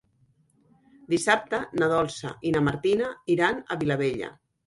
Dissabte 1.13 1.59
na 1.83 1.89
Dolça 1.91 2.33
i 2.51 2.55
na 2.57 2.63
Martina 2.71 3.13
iran 3.35 3.59
a 3.77 3.81
Vilabella. 3.85 4.35